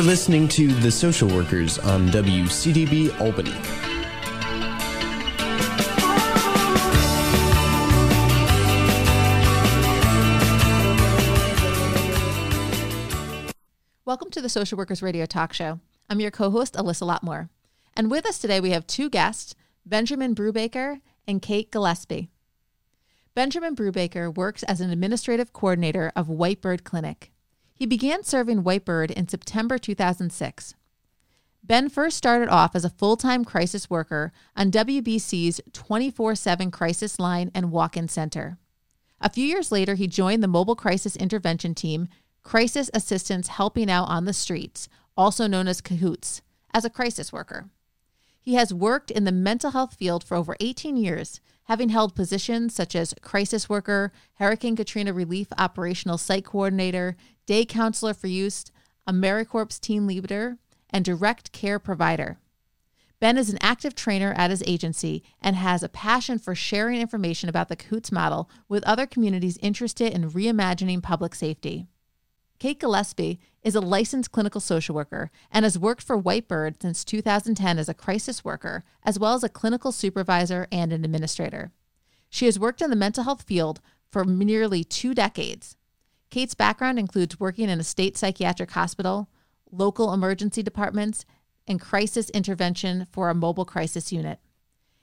[0.00, 3.52] You're listening to The Social Workers on WCDB Albany.
[14.06, 15.80] Welcome to the Social Workers Radio Talk Show.
[16.08, 17.50] I'm your co host, Alyssa Lotmore.
[17.94, 19.54] And with us today, we have two guests
[19.84, 22.30] Benjamin Brubaker and Kate Gillespie.
[23.34, 27.32] Benjamin Brubaker works as an administrative coordinator of Whitebird Clinic.
[27.80, 30.74] He began serving Whitebird in September 2006.
[31.64, 37.18] Ben first started off as a full time crisis worker on WBC's 24 7 crisis
[37.18, 38.58] line and walk in center.
[39.18, 42.08] A few years later, he joined the mobile crisis intervention team,
[42.42, 46.42] Crisis Assistance Helping Out on the Streets, also known as CAHOOTS,
[46.74, 47.70] as a crisis worker.
[48.50, 52.74] He has worked in the mental health field for over 18 years, having held positions
[52.74, 58.72] such as crisis worker, Hurricane Katrina Relief Operational Site Coordinator, day counselor for youth,
[59.08, 60.58] AmeriCorps team leader,
[60.92, 62.40] and direct care provider.
[63.20, 67.48] Ben is an active trainer at his agency and has a passion for sharing information
[67.48, 71.86] about the CAHOOTS model with other communities interested in reimagining public safety.
[72.58, 77.78] Kate Gillespie is a licensed clinical social worker and has worked for Whitebird since 2010
[77.78, 81.72] as a crisis worker, as well as a clinical supervisor and an administrator.
[82.28, 85.76] She has worked in the mental health field for nearly two decades
[86.30, 89.28] Kate's background includes working in a state psychiatric hospital,
[89.72, 91.24] local emergency departments,
[91.66, 94.38] and crisis intervention for a mobile crisis unit.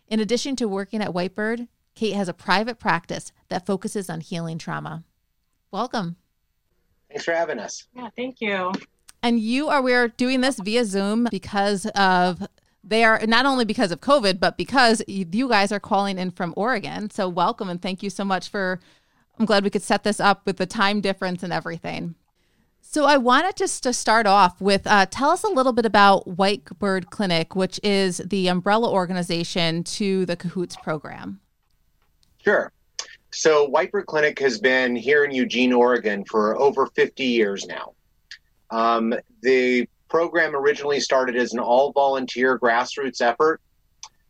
[0.07, 4.57] In addition to working at Whitebird, Kate has a private practice that focuses on healing
[4.57, 5.03] trauma.
[5.69, 6.15] Welcome.
[7.17, 7.87] Thanks for having us.
[7.95, 8.71] Yeah, thank you.
[9.23, 12.47] And you are we're doing this via Zoom because of
[12.83, 16.53] they are not only because of COVID, but because you guys are calling in from
[16.55, 17.09] Oregon.
[17.09, 18.79] So welcome and thank you so much for
[19.39, 22.13] I'm glad we could set this up with the time difference and everything.
[22.81, 26.37] So I wanted just to start off with uh, tell us a little bit about
[26.37, 31.39] Whitebird Clinic, which is the umbrella organization to the Cahoots program.
[32.43, 32.71] Sure.
[33.37, 37.93] So Whitebird Clinic has been here in Eugene, Oregon for over 50 years now.
[38.71, 43.61] Um, the program originally started as an all volunteer grassroots effort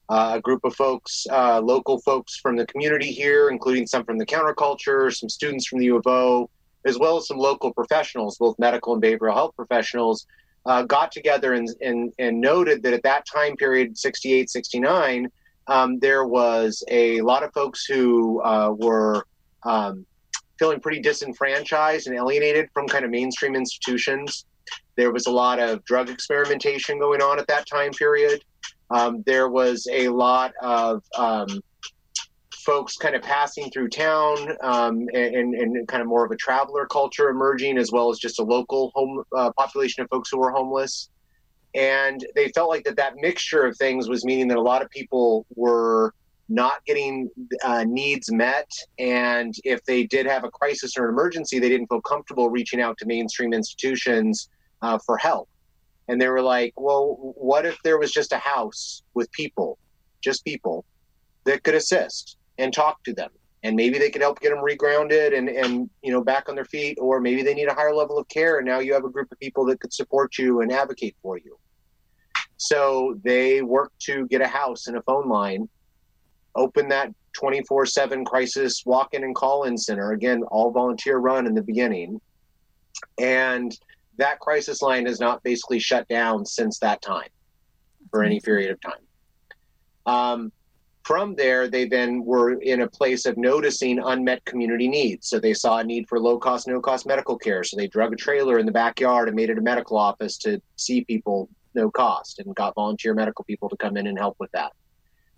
[0.09, 4.17] uh, a group of folks, uh, local folks from the community here, including some from
[4.17, 6.49] the counterculture, some students from the U of O,
[6.83, 10.27] as well as some local professionals, both medical and behavioral health professionals,
[10.65, 15.31] uh, got together and, and, and noted that at that time period, 68, 69,
[15.67, 19.25] um, there was a lot of folks who uh, were
[19.63, 20.05] um,
[20.57, 24.45] feeling pretty disenfranchised and alienated from kind of mainstream institutions.
[24.95, 28.43] There was a lot of drug experimentation going on at that time period.
[28.89, 31.61] Um, there was a lot of um,
[32.67, 36.85] folks kind of passing through town um, and, and, kind of more of a traveler
[36.85, 40.51] culture emerging, as well as just a local home uh, population of folks who were
[40.51, 41.09] homeless.
[41.77, 44.89] And they felt like that that mixture of things was meaning that a lot of
[44.89, 46.13] people were
[46.49, 47.29] not getting
[47.63, 48.69] uh, needs met.
[48.99, 52.81] And if they did have a crisis or an emergency, they didn't feel comfortable reaching
[52.81, 54.49] out to mainstream institutions
[54.81, 55.47] uh, for help
[56.07, 59.77] and they were like, well, what if there was just a house with people,
[60.21, 60.85] just people
[61.43, 63.29] that could assist and talk to them?
[63.63, 66.65] And maybe they could help get them regrounded and, and you know back on their
[66.65, 68.57] feet, or maybe they need a higher level of care.
[68.57, 71.37] And now you have a group of people that could support you and advocate for
[71.37, 71.57] you.
[72.57, 75.69] So they worked to get a house and a phone line,
[76.55, 80.11] open that 24 7 crisis walk in and call in center.
[80.11, 82.19] Again, all volunteer run in the beginning.
[83.19, 83.77] And
[84.17, 87.29] that crisis line has not basically shut down since that time
[88.09, 88.93] for any period of time.
[90.07, 90.51] Um,
[91.03, 95.29] from there, they then were in a place of noticing unmet community needs.
[95.29, 97.63] So they saw a need for low cost, no cost medical care.
[97.63, 100.61] So they drug a trailer in the backyard and made it a medical office to
[100.75, 101.47] see people
[101.77, 104.73] no cost and got volunteer medical people to come in and help with that.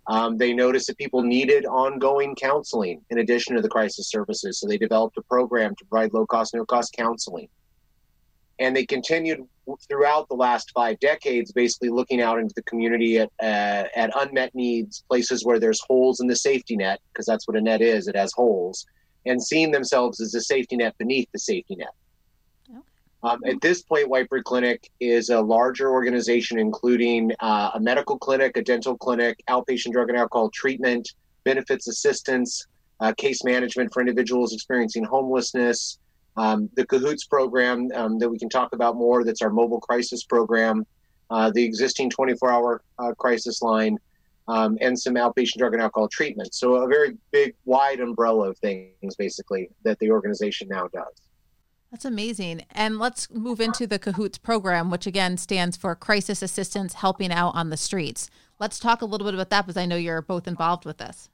[0.08, 4.58] Um, they noticed that people needed ongoing counseling in addition to the crisis services.
[4.58, 7.48] So they developed a program to provide low cost, no cost counseling
[8.60, 9.40] and they continued
[9.88, 14.54] throughout the last five decades, basically looking out into the community at uh, at unmet
[14.54, 18.06] needs, places where there's holes in the safety net, because that's what a net is.
[18.06, 18.86] It has holes,
[19.26, 21.94] and seeing themselves as a safety net beneath the safety net.
[23.22, 28.56] Um, at this point, Whitebird Clinic is a larger organization, including uh, a medical clinic,
[28.56, 31.12] a dental clinic, outpatient drug and alcohol treatment,
[31.44, 32.66] benefits assistance,
[33.00, 35.98] uh, case management for individuals experiencing homelessness,
[36.36, 40.24] um, the Cahoots program um, that we can talk about more, that's our mobile crisis
[40.24, 40.86] program,
[41.30, 43.98] uh, the existing 24 hour uh, crisis line,
[44.48, 46.54] um, and some outpatient drug and alcohol treatment.
[46.54, 51.29] So, a very big, wide umbrella of things, basically, that the organization now does.
[51.90, 52.64] That's amazing.
[52.70, 57.54] And let's move into the CAHOOTS program, which again stands for Crisis Assistance Helping Out
[57.56, 58.30] on the Streets.
[58.60, 61.28] Let's talk a little bit about that because I know you're both involved with this.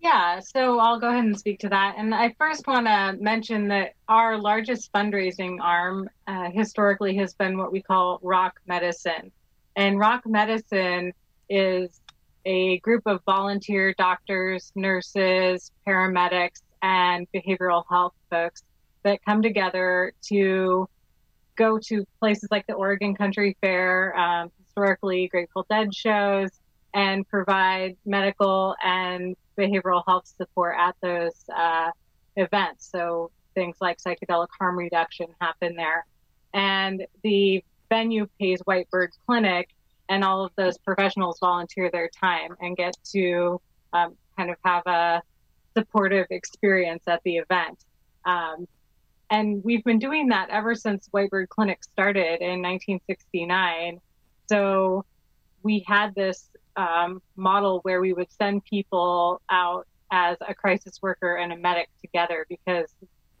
[0.00, 1.96] Yeah, so I'll go ahead and speak to that.
[1.98, 7.58] And I first want to mention that our largest fundraising arm uh, historically has been
[7.58, 9.32] what we call Rock Medicine.
[9.74, 11.12] And Rock Medicine
[11.48, 12.00] is
[12.44, 18.62] a group of volunteer doctors, nurses, paramedics, and behavioral health folks
[19.06, 20.88] that come together to
[21.56, 26.50] go to places like the Oregon Country Fair, um, historically Grateful Dead shows,
[26.92, 31.90] and provide medical and behavioral health support at those uh,
[32.36, 32.90] events.
[32.90, 36.04] So things like psychedelic harm reduction happen there.
[36.52, 39.70] And the venue pays Whitebird Clinic
[40.08, 43.60] and all of those professionals volunteer their time and get to
[43.92, 45.22] um, kind of have a
[45.76, 47.84] supportive experience at the event.
[48.24, 48.66] Um,
[49.30, 54.00] and we've been doing that ever since Whitebird Clinic started in 1969.
[54.48, 55.04] So
[55.62, 61.36] we had this um, model where we would send people out as a crisis worker
[61.36, 62.86] and a medic together because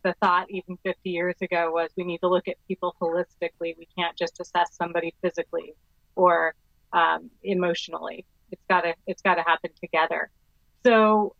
[0.02, 3.76] the thought even 50 years ago was we need to look at people holistically.
[3.76, 5.74] We can't just assess somebody physically
[6.16, 6.54] or
[6.92, 8.24] um, emotionally.
[8.50, 10.30] It's got to it's got to happen together.
[10.84, 11.34] So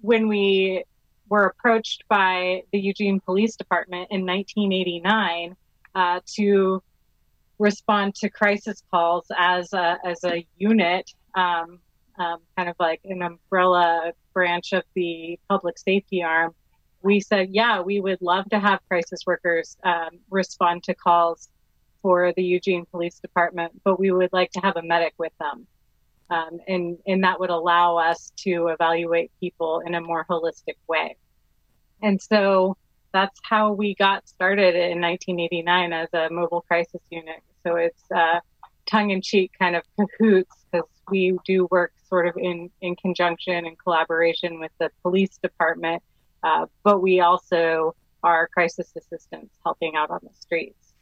[0.00, 0.84] when we
[1.28, 5.56] were approached by the Eugene Police Department in 1989
[5.94, 6.82] uh, to
[7.58, 11.80] respond to crisis calls as a, as a unit, um,
[12.18, 16.54] um, kind of like an umbrella branch of the public safety arm,
[17.02, 21.48] we said, yeah, we would love to have crisis workers um, respond to calls
[22.02, 25.66] for the Eugene Police Department, but we would like to have a medic with them.
[26.28, 31.16] Um, and, and that would allow us to evaluate people in a more holistic way.
[32.02, 32.76] And so
[33.12, 37.42] that's how we got started in 1989 as a mobile crisis unit.
[37.64, 38.40] So it's uh,
[38.86, 43.66] tongue in cheek kind of cahoots because we do work sort of in, in conjunction
[43.66, 46.02] and collaboration with the police department,
[46.42, 50.94] uh, but we also are crisis assistants helping out on the streets.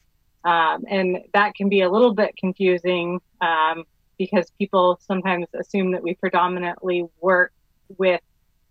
[0.44, 3.84] Um, and that can be a little bit confusing um,
[4.18, 7.52] because people sometimes assume that we predominantly work
[7.98, 8.20] with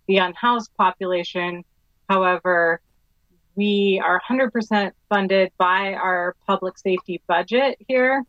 [0.08, 1.64] the unhoused population.
[2.10, 2.82] However,
[3.56, 8.24] we are 100% funded by our public safety budget here.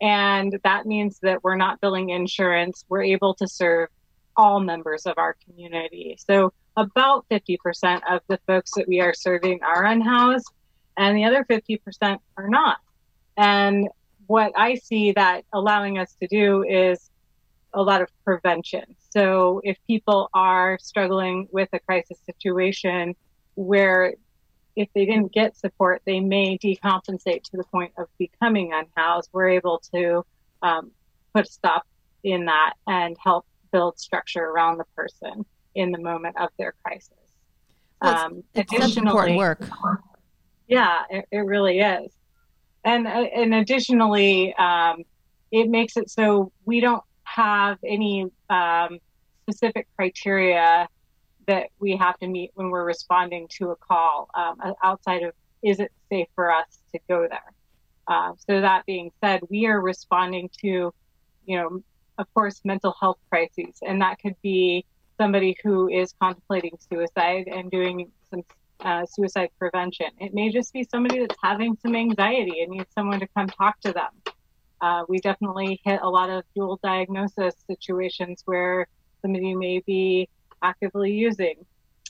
[0.00, 2.84] And that means that we're not billing insurance.
[2.88, 3.88] We're able to serve
[4.36, 6.16] all members of our community.
[6.18, 10.50] So, about 50% of the folks that we are serving are unhoused,
[10.96, 12.78] and the other 50% are not.
[13.36, 13.88] And
[14.26, 17.10] what I see that allowing us to do is
[17.72, 18.84] a lot of prevention.
[19.10, 23.14] So if people are struggling with a crisis situation
[23.54, 24.14] where
[24.76, 29.50] if they didn't get support, they may decompensate to the point of becoming unhoused, we're
[29.50, 30.24] able to
[30.62, 30.90] um,
[31.34, 31.86] put a stop
[32.22, 35.44] in that and help build structure around the person
[35.74, 37.12] in the moment of their crisis.
[38.00, 39.62] Well, um, it's, it's such important work.
[40.66, 42.12] Yeah, it, it really is
[42.84, 45.02] and uh, and additionally, um,
[45.50, 48.98] it makes it so we don't have any um,
[49.42, 50.88] specific criteria
[51.46, 55.80] that we have to meet when we're responding to a call um, outside of is
[55.80, 57.52] it safe for us to go there.
[58.06, 60.92] Uh, so that being said, we are responding to,
[61.46, 61.82] you know,
[62.18, 64.84] of course, mental health crises, and that could be
[65.18, 68.42] somebody who is contemplating suicide and doing some
[68.84, 70.06] uh, suicide prevention.
[70.20, 73.80] It may just be somebody that's having some anxiety and needs someone to come talk
[73.80, 74.34] to them.
[74.80, 78.86] Uh, we definitely hit a lot of dual diagnosis situations where
[79.22, 80.28] somebody may be
[80.62, 81.54] actively using.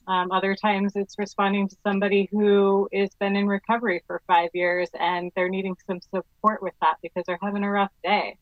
[0.07, 4.88] Um, other times it's responding to somebody who has been in recovery for five years
[4.99, 8.37] and they're needing some support with that because they're having a rough day.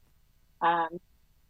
[0.61, 0.89] Um,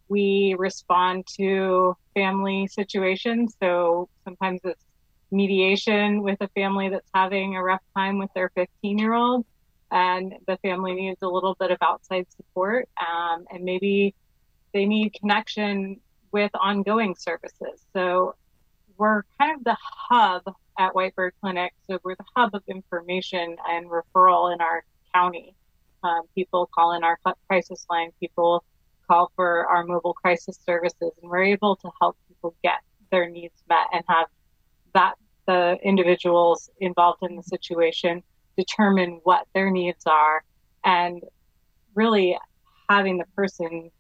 [0.09, 3.55] we respond to family situations.
[3.63, 4.85] So sometimes it's
[5.33, 9.45] mediation with a family that's having a rough time with their 15 year old
[9.91, 14.15] and the family needs a little bit of outside support um, and maybe
[14.73, 16.01] they need connection
[16.33, 17.85] with ongoing services.
[17.93, 18.35] So
[18.97, 20.43] we're kind of the hub
[20.79, 24.85] at whitebird clinic so we're the hub of information and referral in our
[25.15, 25.55] county.
[26.03, 28.65] Um, people call in our crisis line people
[29.09, 33.63] call for our mobile crisis services and we're able to help people get their needs
[33.69, 34.27] met and have
[34.95, 35.15] that
[35.47, 38.23] the individuals involved in the situation
[38.57, 40.45] determine what their needs are
[40.85, 41.23] and
[41.95, 42.37] really
[42.89, 43.91] having the person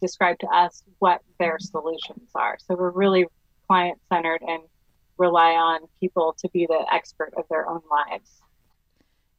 [0.00, 2.58] describe to us what their solutions are.
[2.58, 3.26] So we're really
[3.66, 4.62] client centered and
[5.16, 8.42] rely on people to be the expert of their own lives.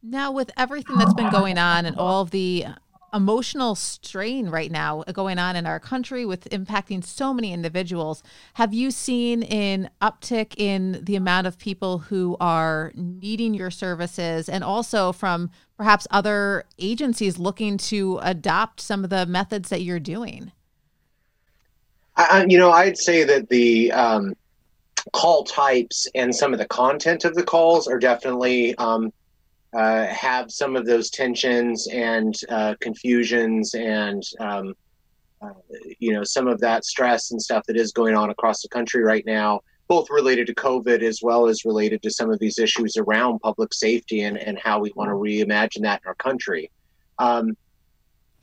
[0.01, 2.65] Now, with everything that's been going on and all of the
[3.15, 8.21] emotional strain right now going on in our country with impacting so many individuals.
[8.55, 14.49] Have you seen an uptick in the amount of people who are needing your services
[14.49, 19.99] and also from perhaps other agencies looking to adopt some of the methods that you're
[19.99, 20.51] doing?
[22.17, 24.35] I, you know, I'd say that the um,
[25.11, 29.11] call types and some of the content of the calls are definitely um,
[29.75, 34.73] uh, have some of those tensions and uh, confusions and um,
[35.41, 35.49] uh,
[35.99, 39.03] you know some of that stress and stuff that is going on across the country
[39.03, 42.95] right now both related to covid as well as related to some of these issues
[42.97, 46.71] around public safety and, and how we want to reimagine that in our country.
[47.19, 47.55] Um,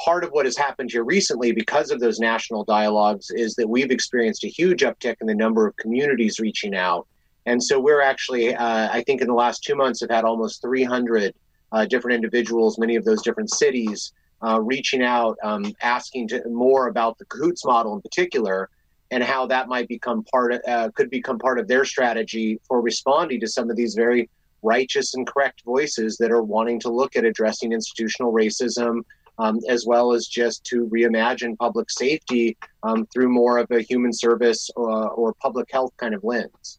[0.00, 3.90] part of what has happened here recently because of those national dialogues is that we've
[3.90, 7.06] experienced a huge uptick in the number of communities reaching out
[7.46, 10.62] and so we're actually, uh, I think in the last two months, have had almost
[10.62, 11.34] 300
[11.72, 16.88] uh, different individuals, many of those different cities, uh, reaching out, um, asking to, more
[16.88, 18.68] about the Cahoots model in particular,
[19.11, 22.80] and how that might become part of, uh, could become part of their strategy for
[22.80, 24.28] responding to some of these very
[24.62, 29.02] righteous and correct voices that are wanting to look at addressing institutional racism,
[29.38, 34.12] um, as well as just to reimagine public safety um, through more of a human
[34.12, 36.78] service or, or public health kind of lens.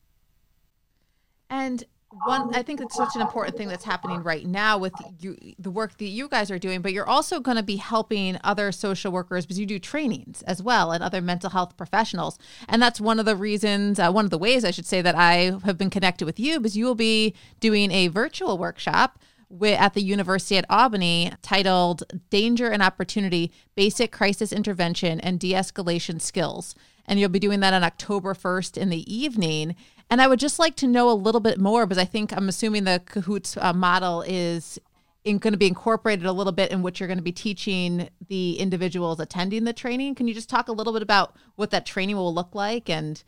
[1.53, 1.83] And
[2.25, 5.69] one, I think it's such an important thing that's happening right now with you, the
[5.69, 9.11] work that you guys are doing, but you're also going to be helping other social
[9.11, 12.39] workers because you do trainings as well and other mental health professionals.
[12.67, 15.15] And that's one of the reasons, uh, one of the ways I should say that
[15.15, 19.19] I have been connected with you because you will be doing a virtual workshop
[19.61, 26.19] at the University at Albany titled Danger and Opportunity Basic Crisis Intervention and De Escalation
[26.19, 26.73] Skills.
[27.05, 29.75] And you'll be doing that on October 1st in the evening.
[30.13, 32.47] And I would just like to know a little bit more because I think I'm
[32.47, 34.77] assuming the Cahoots uh, model is
[35.25, 38.59] going to be incorporated a little bit in what you're going to be teaching the
[38.59, 40.13] individuals attending the training.
[40.13, 43.23] Can you just talk a little bit about what that training will look like and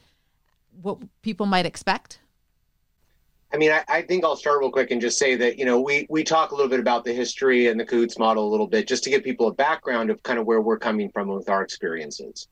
[0.80, 2.20] what people might expect?
[3.51, 5.82] I mean, I, I, think I'll start real quick and just say that, you know,
[5.82, 8.68] we, we talk a little bit about the history and the Cahoots model a little
[8.68, 11.50] bit just to give people a background of kind of where we're coming from with
[11.50, 12.48] our experiences.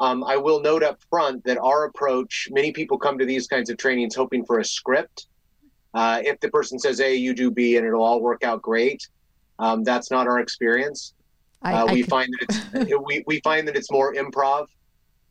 [0.00, 3.68] Um, I will note up front that our approach, many people come to these kinds
[3.68, 5.26] of trainings hoping for a script.
[5.92, 9.06] Uh, if the person says A, you do B, and it'll all work out great,
[9.58, 11.12] um, that's not our experience.
[11.62, 14.66] I, uh, we find that it's we, we find that it's more improv.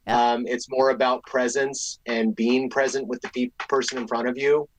[0.06, 0.32] Yeah.
[0.32, 4.38] Um, it's more about presence and being present with the pe- person in front of
[4.38, 4.70] you,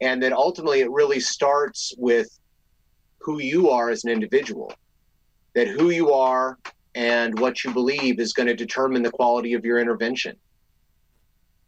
[0.00, 2.28] and that ultimately it really starts with
[3.20, 4.72] who you are as an individual.
[5.54, 6.58] That who you are
[7.00, 10.36] and what you believe is going to determine the quality of your intervention.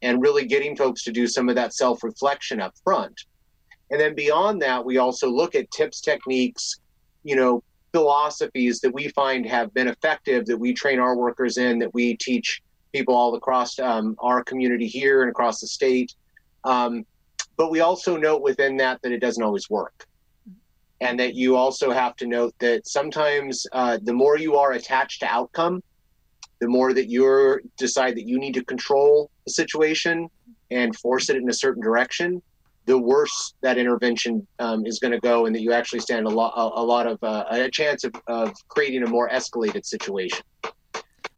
[0.03, 3.19] And really getting folks to do some of that self reflection up front.
[3.91, 6.81] And then beyond that, we also look at tips, techniques,
[7.25, 7.63] you know,
[7.93, 12.15] philosophies that we find have been effective that we train our workers in, that we
[12.19, 12.63] teach
[12.93, 16.15] people all across um, our community here and across the state.
[16.65, 17.07] Um,
[17.57, 20.07] but we also note within that that it doesn't always work
[21.03, 25.21] and that you also have to note that sometimes uh, the more you are attached
[25.21, 25.83] to outcome
[26.61, 30.29] the more that you decide that you need to control the situation
[30.71, 32.41] and force it in a certain direction
[32.85, 36.31] the worse that intervention um, is going to go and that you actually stand a
[36.31, 40.43] lot a, lot of uh, a chance of, of creating a more escalated situation.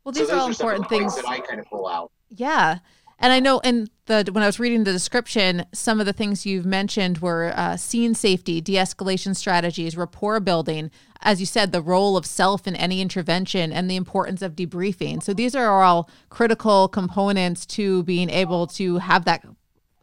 [0.04, 2.10] Well these so are all important things that i kind of pull out.
[2.30, 2.78] Yeah
[3.18, 6.44] and I know in the when I was reading the description, some of the things
[6.44, 10.90] you've mentioned were uh, scene safety, de-escalation strategies, rapport building.
[11.22, 15.22] As you said, the role of self in any intervention and the importance of debriefing.
[15.22, 19.44] So these are all critical components to being able to have that,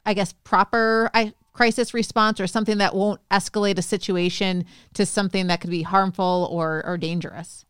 [0.06, 5.48] I guess, proper I, crisis response or something that won't escalate a situation to something
[5.48, 7.66] that could be harmful or or dangerous.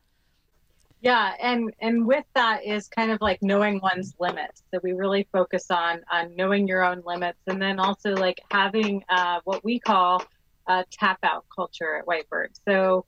[1.01, 4.61] Yeah, and and with that is kind of like knowing one's limits.
[4.71, 9.03] So we really focus on on knowing your own limits, and then also like having
[9.09, 10.23] uh, what we call
[10.67, 12.49] a tap out culture at Whitebird.
[12.67, 13.05] So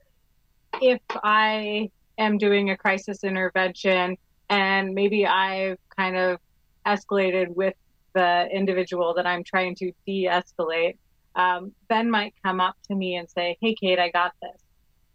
[0.82, 4.16] if I am doing a crisis intervention
[4.50, 6.38] and maybe I've kind of
[6.86, 7.74] escalated with
[8.14, 10.98] the individual that I'm trying to de-escalate,
[11.36, 14.60] um, Ben might come up to me and say, "Hey, Kate, I got this,"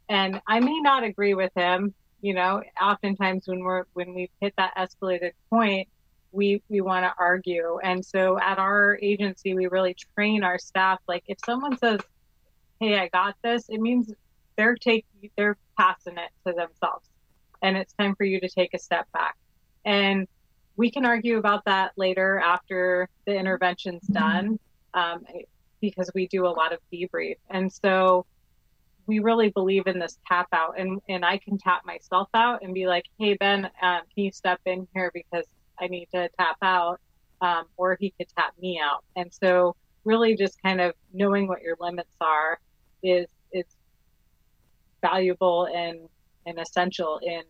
[0.07, 4.53] and I may not agree with him you know oftentimes when we're when we've hit
[4.57, 5.87] that escalated point
[6.31, 7.79] we we want to argue.
[7.83, 12.01] And so at our agency we really train our staff like if someone says
[12.79, 14.13] hey i got this it means
[14.57, 17.09] they're taking they're passing it to themselves.
[17.61, 19.35] And it's time for you to take a step back.
[19.85, 20.27] And
[20.75, 24.59] we can argue about that later after the intervention's done
[24.93, 25.25] um,
[25.81, 27.35] because we do a lot of debrief.
[27.49, 28.25] And so
[29.09, 32.75] we really believe in this tap out and, and I can tap myself out and
[32.75, 35.45] be like, Hey, Ben, um, can you step in here because
[35.79, 36.99] I need to tap out?
[37.41, 39.03] Um, or he could tap me out.
[39.15, 39.75] And so
[40.05, 42.59] really just kind of knowing what your limits are
[43.01, 43.65] is, is
[45.01, 46.07] valuable and,
[46.45, 47.41] and essential in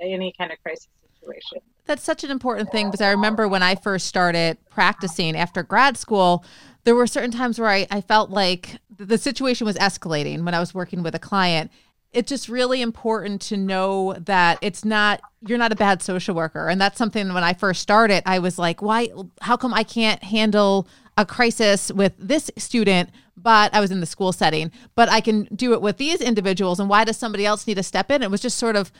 [0.00, 0.88] any kind of crisis
[1.20, 1.58] situation.
[1.86, 5.96] That's such an important thing because I remember when I first started practicing after grad
[5.96, 6.44] school,
[6.84, 10.60] there were certain times where I, I felt like the situation was escalating when I
[10.60, 11.70] was working with a client.
[12.12, 16.68] It's just really important to know that it's not, you're not a bad social worker.
[16.68, 19.08] And that's something when I first started, I was like, why,
[19.40, 20.86] how come I can't handle
[21.16, 25.44] a crisis with this student, but I was in the school setting, but I can
[25.54, 26.78] do it with these individuals.
[26.78, 28.22] And why does somebody else need to step in?
[28.22, 28.92] It was just sort of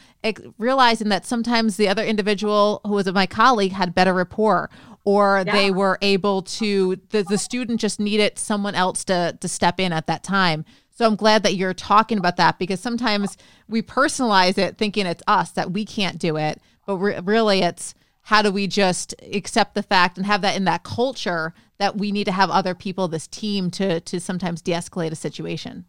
[0.59, 4.71] realizing that sometimes the other individual who was my colleague had better rapport
[5.05, 5.53] or yeah.
[5.53, 9.93] they were able to the, the student just needed someone else to to step in
[9.93, 13.37] at that time so i'm glad that you're talking about that because sometimes
[13.69, 17.95] we personalize it thinking it's us that we can't do it but re- really it's
[18.23, 22.11] how do we just accept the fact and have that in that culture that we
[22.11, 25.85] need to have other people this team to to sometimes de-escalate a situation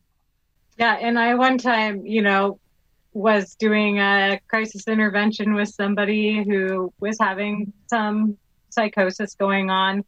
[0.77, 2.59] yeah and i one time you know
[3.13, 8.37] was doing a crisis intervention with somebody who was having some
[8.75, 10.03] psychosis going on.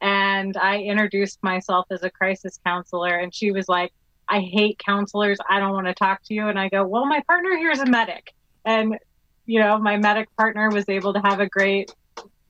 [0.00, 3.92] And I introduced myself as a crisis counselor, and she was like,
[4.30, 5.38] I hate counselors.
[5.48, 6.46] I don't want to talk to you.
[6.48, 8.32] And I go, Well, my partner here is a medic.
[8.64, 8.96] And,
[9.44, 11.92] you know, my medic partner was able to have a great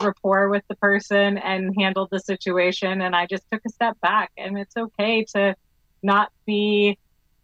[0.01, 3.01] rapport with the person and handled the situation.
[3.01, 4.31] And I just took a step back.
[4.37, 5.57] And it's okay to
[6.03, 6.99] not be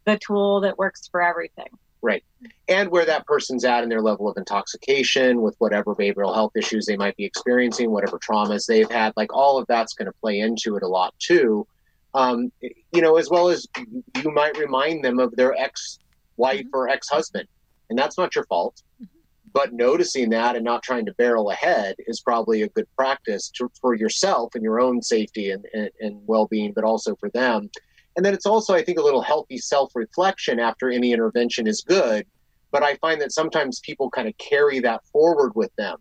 [0.05, 1.69] the tool that works for everything.
[2.03, 2.23] Right.
[2.69, 6.87] And where that person's at in their level of intoxication with whatever behavioral health issues
[6.87, 10.39] they might be experiencing, whatever traumas they've had, like all of that's going to play
[10.41, 11.67] into it a lot too.
[12.15, 15.99] Um, you know, as well as you might remind them of their ex
[16.37, 16.77] wife mm-hmm.
[16.77, 17.49] or ex husband.
[17.91, 18.83] And that's not your fault.
[19.03, 19.05] Mm-hmm.
[19.53, 23.71] But noticing that and not trying to barrel ahead is probably a good practice to,
[23.81, 27.71] for yourself and your own safety and, and, and well being, but also for them.
[28.17, 31.83] And then it's also, I think, a little healthy self reflection after any intervention is
[31.87, 32.27] good.
[32.71, 35.99] But I find that sometimes people kind of carry that forward with them.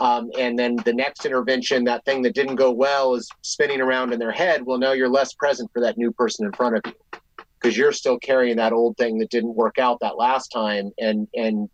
[0.00, 4.12] Um, and then the next intervention, that thing that didn't go well, is spinning around
[4.12, 4.64] in their head.
[4.64, 7.20] Well, now you're less present for that new person in front of you
[7.60, 11.28] because you're still carrying that old thing that didn't work out that last time and,
[11.34, 11.70] and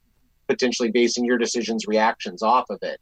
[0.49, 3.01] potentially basing your decisions, reactions off of it.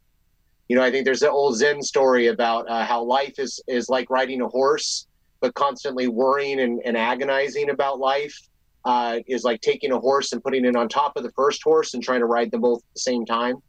[0.69, 3.89] You know, I think there's an old Zen story about uh, how life is, is
[3.89, 5.07] like riding a horse
[5.39, 8.37] but constantly worrying and, and agonizing about life
[8.85, 11.93] uh, is like taking a horse and putting it on top of the first horse
[11.93, 13.61] and trying to ride them both at the same time.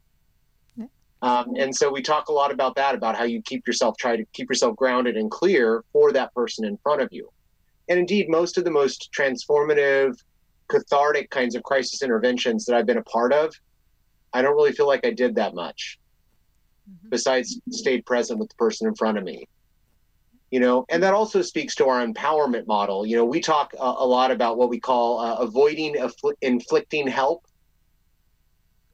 [1.23, 4.17] Um, and so we talk a lot about that, about how you keep yourself, try
[4.17, 7.31] to keep yourself grounded and clear for that person in front of you.
[7.89, 10.17] And indeed, most of the most transformative,
[10.69, 13.55] cathartic kinds of crisis interventions that I've been a part of,
[14.33, 15.99] I don't really feel like I did that much
[16.89, 17.09] mm-hmm.
[17.11, 19.47] besides stayed present with the person in front of me
[20.51, 23.07] you know and that also speaks to our empowerment model.
[23.07, 27.07] You know we talk a, a lot about what we call uh, avoiding affl- inflicting
[27.07, 27.47] help.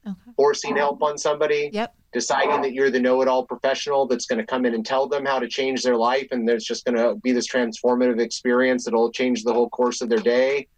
[0.06, 0.30] Okay.
[0.36, 1.68] forcing help on somebody.
[1.72, 1.92] Yep.
[2.12, 5.40] Deciding that you're the know-it-all professional that's going to come in and tell them how
[5.40, 9.42] to change their life and there's just going to be this transformative experience that'll change
[9.42, 10.68] the whole course of their day.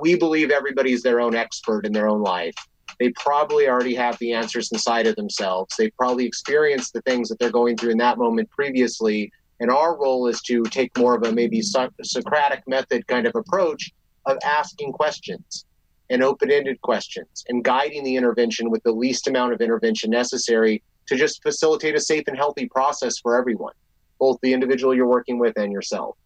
[0.00, 2.54] We believe everybody's their own expert in their own life.
[3.00, 5.74] They probably already have the answers inside of themselves.
[5.76, 9.96] They've probably experienced the things that they're going through in that moment previously and our
[9.96, 13.92] role is to take more of a maybe Socratic method kind of approach
[14.26, 15.64] of asking questions
[16.10, 20.82] and open ended questions and guiding the intervention with the least amount of intervention necessary
[21.06, 23.72] to just facilitate a safe and healthy process for everyone,
[24.18, 26.16] both the individual you're working with and yourself.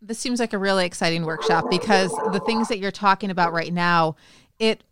[0.00, 3.72] This seems like a really exciting workshop because the things that you're talking about right
[3.72, 4.14] now,
[4.60, 4.84] it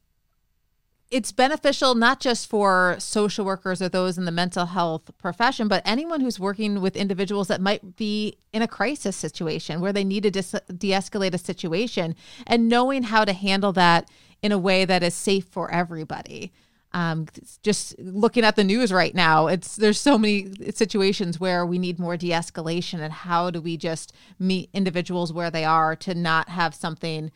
[1.12, 5.82] it's beneficial not just for social workers or those in the mental health profession, but
[5.84, 10.22] anyone who's working with individuals that might be in a crisis situation where they need
[10.22, 12.14] to de escalate a situation
[12.46, 14.08] and knowing how to handle that
[14.40, 16.50] in a way that is safe for everybody.
[16.94, 17.26] Um,
[17.62, 21.98] just looking at the news right now, it's there's so many situations where we need
[21.98, 26.74] more de-escalation, and how do we just meet individuals where they are to not have
[26.74, 27.30] something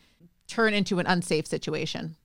[0.47, 2.15] turn into an unsafe situation?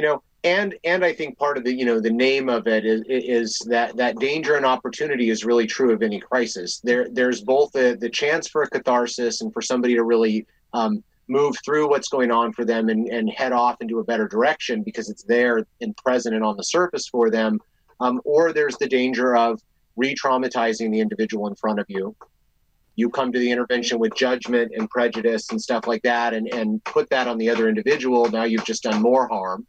[0.00, 2.86] You know, and and I think part of the you know the name of it
[2.86, 6.80] is is that that danger and opportunity is really true of any crisis.
[6.82, 11.04] There there's both the the chance for a catharsis and for somebody to really um,
[11.28, 14.82] move through what's going on for them and, and head off into a better direction
[14.82, 17.60] because it's there and present and on the surface for them.
[18.00, 19.60] Um, or there's the danger of
[19.96, 22.16] re-traumatizing the individual in front of you
[22.96, 26.82] you come to the intervention with judgment and prejudice and stuff like that and, and
[26.84, 29.66] put that on the other individual, now you've just done more harm.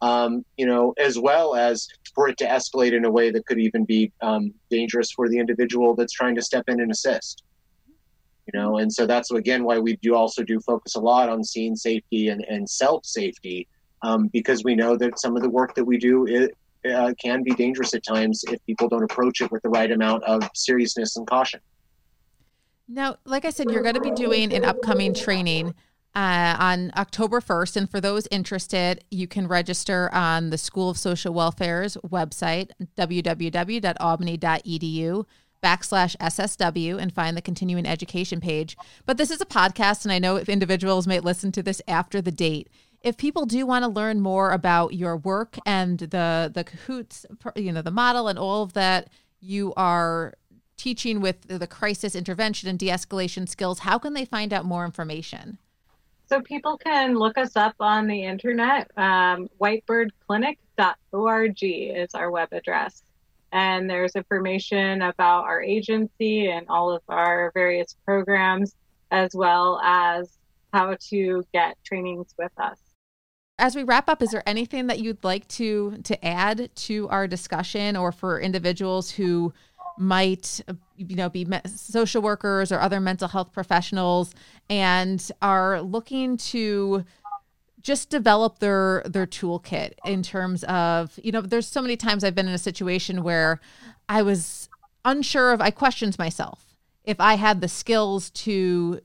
[0.00, 3.58] Um, you know, as well as for it to escalate in a way that could
[3.58, 7.42] even be um, dangerous for the individual that's trying to step in and assist.
[8.46, 11.42] You know, and so that's again why we do also do focus a lot on
[11.42, 13.66] scene safety and, and self safety
[14.02, 16.56] um, because we know that some of the work that we do it,
[16.88, 20.22] uh, can be dangerous at times if people don't approach it with the right amount
[20.24, 21.60] of seriousness and caution.
[22.88, 25.74] Now, like I said, you're going to be doing an upcoming training
[26.18, 27.76] uh, on October 1st.
[27.76, 35.24] And for those interested, you can register on the School of Social Welfare's website, www.albany.edu
[35.62, 38.76] backslash SSW and find the continuing education page.
[39.06, 42.20] But this is a podcast, and I know if individuals might listen to this after
[42.20, 42.68] the date.
[43.00, 47.72] If people do want to learn more about your work and the the Cahoots, you
[47.72, 49.08] know, the model and all of that
[49.40, 50.34] you are
[50.76, 55.58] teaching with the crisis intervention and de-escalation skills, how can they find out more information?
[56.28, 58.90] So people can look us up on the internet.
[58.98, 63.02] Um, whitebirdclinic.org is our web address.
[63.50, 68.74] And there's information about our agency and all of our various programs,
[69.10, 70.36] as well as
[70.74, 72.78] how to get trainings with us.
[73.58, 77.26] As we wrap up, is there anything that you'd like to to add to our
[77.26, 79.54] discussion, or for individuals who
[79.98, 80.60] might
[80.96, 84.34] you know be social workers or other mental health professionals
[84.70, 87.04] and are looking to
[87.82, 92.34] just develop their their toolkit in terms of you know there's so many times I've
[92.34, 93.60] been in a situation where
[94.08, 94.68] I was
[95.04, 99.00] unsure of I questioned myself if I had the skills to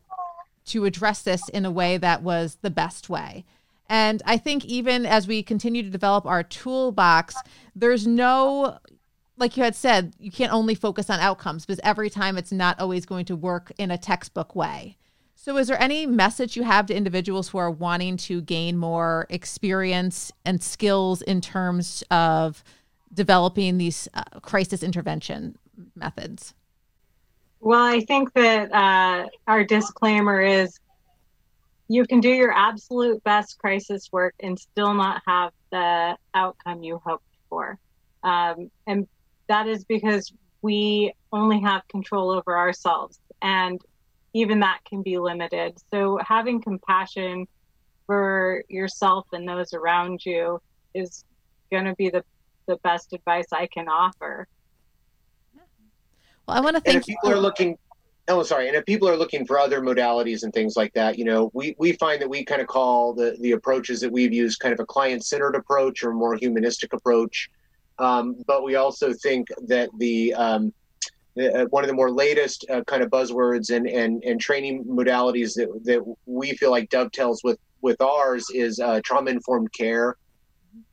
[0.66, 3.46] to address this in a way that was the best way.
[3.90, 7.36] And I think even as we continue to develop our toolbox,
[7.76, 8.78] there's no
[9.38, 12.80] like you had said, you can't only focus on outcomes because every time it's not
[12.80, 14.98] always going to work in a textbook way.
[15.36, 19.28] So, is there any message you have to individuals who are wanting to gain more
[19.30, 22.64] experience and skills in terms of
[23.14, 25.58] developing these uh, crisis intervention
[25.96, 26.54] methods?
[27.60, 30.80] Well, I think that uh, our disclaimer is
[31.88, 37.02] you can do your absolute best crisis work and still not have the outcome you
[37.04, 37.78] hoped for.
[38.24, 39.08] Um, and
[39.54, 43.80] that is because we only have control over ourselves and
[44.34, 47.48] even that can be limited so having compassion
[48.08, 50.60] for yourself and those around you
[50.96, 51.24] is
[51.72, 52.24] going to be the
[52.66, 54.48] the best advice i can offer
[56.48, 57.36] well i want to thank and if people you.
[57.36, 57.78] are looking
[58.30, 61.26] oh sorry and if people are looking for other modalities and things like that you
[61.26, 64.60] know we we find that we kind of call the the approaches that we've used
[64.60, 67.52] kind of a client centered approach or more humanistic approach
[68.00, 70.74] um, but we also think that the um,
[71.40, 75.56] uh, one of the more latest uh, kind of buzzwords and, and, and training modalities
[75.56, 80.16] that, that we feel like dovetails with, with ours is uh, trauma informed care.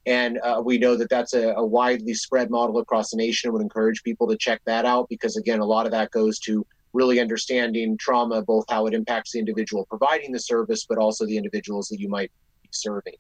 [0.07, 3.53] And uh, we know that that's a, a, widely spread model across the nation and
[3.55, 6.67] would encourage people to check that out because, again, a lot of that goes to
[6.93, 11.37] really understanding trauma, both how it impacts the individual providing the service, but also the
[11.37, 12.33] individuals that you might
[12.63, 13.15] be serving.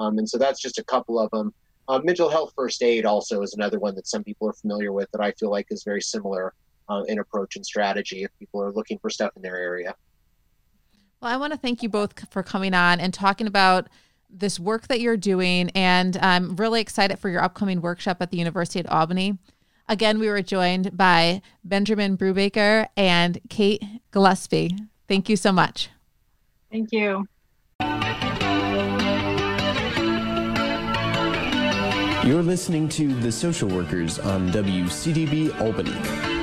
[0.00, 1.52] Um, and so that's just a couple of them.
[1.88, 5.10] Uh, mental health first aid also is another one that some people are familiar with
[5.12, 6.52] that I feel like is very similar
[6.88, 9.94] uh, in approach and strategy if people are looking for stuff in their area.
[11.20, 13.88] Well, I want to thank you both for coming on and talking about
[14.28, 15.70] this work that you're doing.
[15.70, 19.38] And I'm really excited for your upcoming workshop at the University of Albany.
[19.88, 24.76] Again, we were joined by Benjamin Brubaker and Kate Gillespie.
[25.06, 25.90] Thank you so much.
[26.70, 27.26] Thank you.
[32.26, 36.35] You're listening to The Social Workers on WCDB Albany.